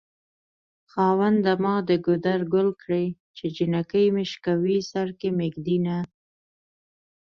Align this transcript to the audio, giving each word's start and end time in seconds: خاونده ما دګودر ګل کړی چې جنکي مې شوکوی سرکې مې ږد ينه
خاونده 0.91 1.53
ما 1.63 1.75
دګودر 1.89 2.39
ګل 2.53 2.69
کړی 2.81 3.05
چې 3.37 3.45
جنکي 3.55 4.05
مې 4.13 4.23
شوکوی 4.31 4.77
سرکې 4.91 5.29
مې 5.37 5.47
ږد 5.53 5.67
ينه 5.75 5.97